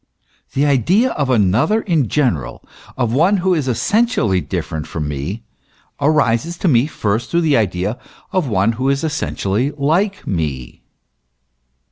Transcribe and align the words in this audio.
The 0.53 0.65
idea 0.65 1.11
of 1.11 1.29
another 1.29 1.81
in 1.81 2.07
general, 2.07 2.63
of 2.97 3.13
one 3.13 3.37
who 3.37 3.53
is 3.53 3.67
essentially 3.67 4.41
different 4.41 4.87
from 4.87 5.07
me 5.07 5.43
arises 5.99 6.57
to 6.57 6.67
me 6.67 6.87
first 6.87 7.29
through 7.29 7.41
the 7.41 7.55
idea 7.57 7.99
of 8.31 8.47
one 8.47 8.71
who 8.71 8.89
is 8.89 9.03
essentially 9.03 9.69
like 9.77 10.25
me. 10.25 10.81